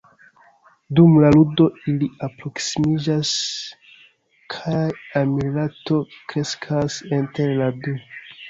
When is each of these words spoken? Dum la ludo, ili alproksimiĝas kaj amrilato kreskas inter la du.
Dum 0.99 1.17
la 1.23 1.29
ludo, 1.35 1.67
ili 1.91 2.07
alproksimiĝas 2.27 3.35
kaj 4.55 4.81
amrilato 5.23 6.01
kreskas 6.35 6.99
inter 7.21 7.55
la 7.63 7.73
du. 7.87 7.99